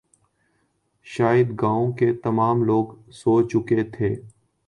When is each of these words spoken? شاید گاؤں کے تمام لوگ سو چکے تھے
شاید 1.07 1.49
گاؤں 1.61 1.91
کے 1.97 2.11
تمام 2.23 2.63
لوگ 2.63 2.85
سو 3.19 3.41
چکے 3.49 3.83
تھے 3.93 4.09